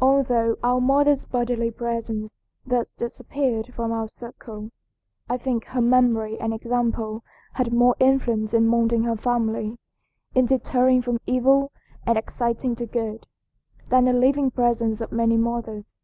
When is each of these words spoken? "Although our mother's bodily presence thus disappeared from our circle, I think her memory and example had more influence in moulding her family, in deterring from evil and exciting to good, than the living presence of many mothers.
"Although 0.00 0.56
our 0.62 0.80
mother's 0.80 1.24
bodily 1.24 1.72
presence 1.72 2.32
thus 2.64 2.92
disappeared 2.92 3.74
from 3.74 3.90
our 3.90 4.06
circle, 4.08 4.70
I 5.28 5.36
think 5.36 5.64
her 5.64 5.80
memory 5.80 6.38
and 6.38 6.54
example 6.54 7.24
had 7.54 7.72
more 7.72 7.96
influence 7.98 8.54
in 8.54 8.68
moulding 8.68 9.02
her 9.02 9.16
family, 9.16 9.76
in 10.32 10.46
deterring 10.46 11.02
from 11.02 11.18
evil 11.26 11.72
and 12.06 12.16
exciting 12.16 12.76
to 12.76 12.86
good, 12.86 13.26
than 13.88 14.04
the 14.04 14.12
living 14.12 14.52
presence 14.52 15.00
of 15.00 15.10
many 15.10 15.36
mothers. 15.36 16.00